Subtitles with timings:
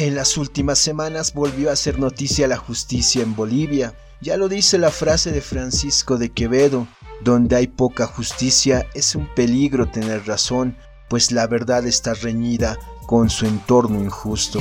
[0.00, 3.92] En las últimas semanas volvió a ser noticia la justicia en Bolivia.
[4.22, 6.88] Ya lo dice la frase de Francisco de Quevedo,
[7.20, 10.74] donde hay poca justicia es un peligro tener razón,
[11.10, 14.60] pues la verdad está reñida con su entorno injusto.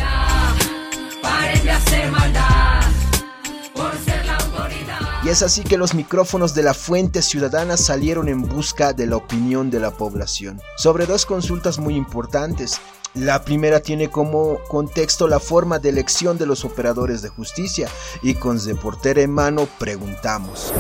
[5.24, 9.16] Y es así que los micrófonos de la Fuente Ciudadana salieron en busca de la
[9.16, 12.82] opinión de la población sobre dos consultas muy importantes.
[13.20, 17.90] La primera tiene como contexto la forma de elección de los operadores de justicia
[18.22, 20.74] y con reportera en mano preguntamos.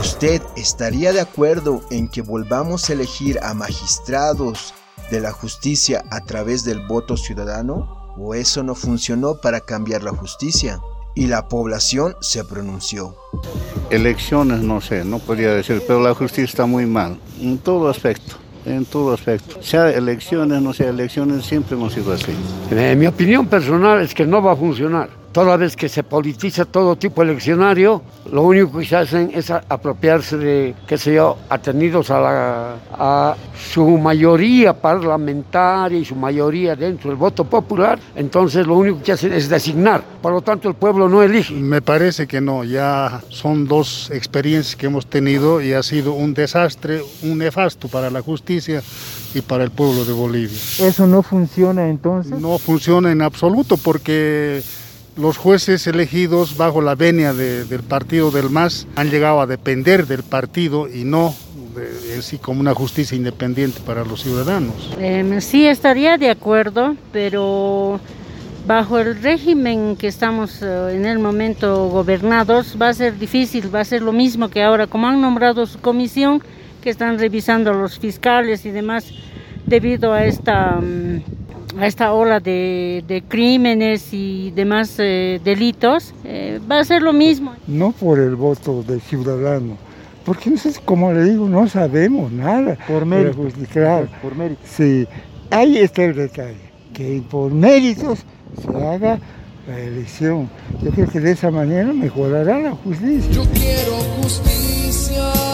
[0.00, 4.74] ¿Usted estaría de acuerdo en que volvamos a elegir a magistrados
[5.12, 8.12] de la justicia a través del voto ciudadano?
[8.18, 10.80] ¿O eso no funcionó para cambiar la justicia?
[11.14, 13.14] Y la población se pronunció.
[13.90, 18.36] Elecciones, no sé, no podría decir, pero la justicia está muy mal, en todo aspecto
[18.64, 19.62] en todo aspecto.
[19.62, 22.32] Sea elecciones, no sea elecciones, siempre hemos sido así.
[22.70, 26.64] Eh, mi opinión personal es que no va a funcionar toda vez que se politiza
[26.64, 32.10] todo tipo eleccionario, lo único que se hacen es apropiarse de, qué sé yo, atenidos
[32.10, 38.76] a, la, a su mayoría parlamentaria y su mayoría dentro del voto popular, entonces lo
[38.76, 41.54] único que hacen es designar, por lo tanto el pueblo no elige.
[41.54, 46.34] Me parece que no, ya son dos experiencias que hemos tenido y ha sido un
[46.34, 48.82] desastre, un nefasto para la justicia
[49.34, 50.58] y para el pueblo de Bolivia.
[50.80, 52.40] ¿Eso no funciona entonces?
[52.40, 54.62] No funciona en absoluto porque
[55.20, 60.22] los jueces elegidos bajo la venia del partido del MAS han llegado a depender del
[60.22, 61.34] partido y no
[62.14, 64.74] en sí como una justicia independiente para los ciudadanos.
[64.98, 68.00] Em, sí, estaría de acuerdo, pero
[68.66, 73.80] bajo el régimen que estamos eh, en el momento gobernados va a ser difícil, va
[73.80, 76.42] a ser lo mismo que ahora, como han nombrado su comisión,
[76.82, 79.06] que están revisando los fiscales y demás
[79.66, 80.78] debido a esta...
[80.80, 81.39] Mm,
[81.78, 87.54] a esta ola de, crímenes y demás eh, delitos, eh, va a ser lo mismo.
[87.66, 89.76] No por el voto del ciudadano,
[90.24, 90.52] porque
[90.84, 92.76] como le digo, no sabemos nada.
[92.86, 93.48] Por mérito.
[93.72, 94.60] claro, por mérito.
[94.64, 95.06] Sí,
[95.50, 96.56] ahí está el detalle,
[96.92, 98.20] que por méritos
[98.60, 99.18] se haga
[99.66, 100.48] la elección.
[100.82, 103.30] Yo creo que de esa manera mejorará la justicia.
[103.30, 105.49] Yo quiero justicia.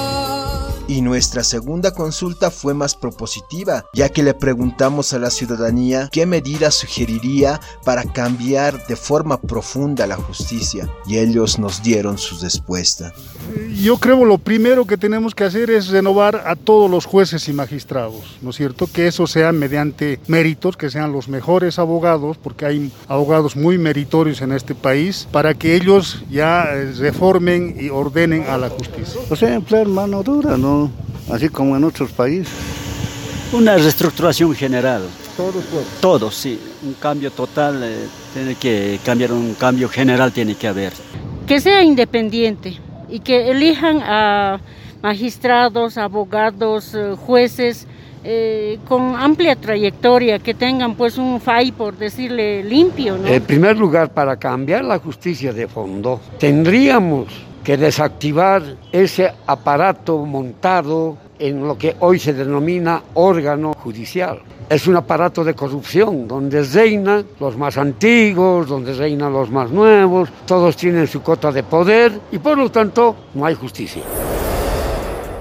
[0.89, 6.27] Y nuestra segunda consulta fue más propositiva, ya que le preguntamos a la ciudadanía qué
[6.27, 13.13] medidas sugeriría para cambiar de forma profunda la justicia, y ellos nos dieron su respuesta.
[13.83, 17.53] Yo creo lo primero que tenemos que hacer es renovar a todos los jueces y
[17.53, 18.87] magistrados, ¿no es cierto?
[18.87, 24.41] Que eso sea mediante méritos, que sean los mejores abogados, porque hay abogados muy meritorios
[24.41, 29.21] en este país, para que ellos ya eh, reformen y ordenen a la justicia.
[29.31, 30.76] O sea, emplear mano dura, ¿no?
[31.31, 32.53] Así como en otros países.
[33.53, 35.03] Una reestructuración general.
[35.37, 35.65] Todos,
[36.01, 36.35] todos.
[36.35, 36.59] sí.
[36.83, 40.93] Un cambio total, eh, tiene que cambiar, un cambio general tiene que haber.
[41.47, 42.79] Que sea independiente
[43.09, 44.61] y que elijan a
[45.03, 47.87] magistrados, abogados, eh, jueces
[48.29, 53.17] eh, con amplia trayectoria, que tengan pues un FAI, por decirle, limpio.
[53.25, 57.29] En primer lugar, para cambiar la justicia de fondo, tendríamos
[57.67, 58.63] que desactivar
[58.93, 64.41] ese aparato montado en lo que hoy se denomina órgano judicial.
[64.69, 70.29] Es un aparato de corrupción donde reinan los más antiguos, donde reinan los más nuevos,
[70.47, 74.05] todos tienen su cota de poder y por lo tanto no hay justicia.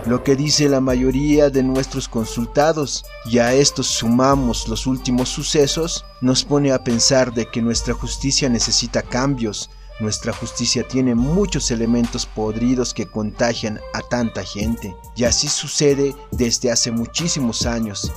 [0.07, 6.05] Lo que dice la mayoría de nuestros consultados, y a estos sumamos los últimos sucesos,
[6.21, 9.69] nos pone a pensar de que nuestra justicia necesita cambios,
[9.99, 16.71] nuestra justicia tiene muchos elementos podridos que contagian a tanta gente, y así sucede desde
[16.71, 18.11] hace muchísimos años.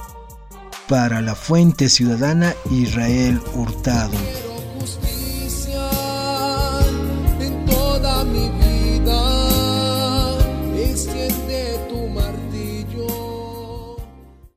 [0.89, 4.48] Para la Fuente Ciudadana Israel Hurtado.